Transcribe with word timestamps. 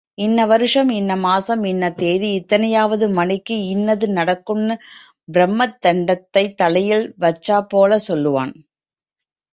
இன்ன 0.17 0.45
வருஷம், 0.45 0.89
இன்னமாசம், 0.89 1.63
இன்ன 1.63 1.91
தேதி 1.91 2.29
இத்தனையாவது 2.37 3.07
மணிக்கு 3.13 3.57
இன்னது 3.65 4.07
நடக்கும்னு 4.09 4.77
பிரம்மதண்டத்தை 5.33 6.45
தலையில 6.55 6.99
வச்சாப்போலச் 7.19 8.07
சொல்லுவான். 8.07 8.53